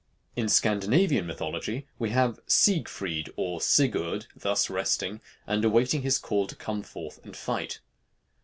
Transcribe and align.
In 0.35 0.49
Scandinavian 0.49 1.27
mythology 1.27 1.85
we 1.99 2.09
have 2.09 2.39
Siegfrid 2.47 3.29
or 3.35 3.61
Sigurd 3.61 4.25
thus 4.35 4.67
resting, 4.67 5.21
and 5.45 5.63
awaiting 5.63 6.01
his 6.01 6.17
call 6.17 6.47
to 6.47 6.55
come 6.55 6.81
forth 6.81 7.19
and 7.23 7.35
fight. 7.37 7.81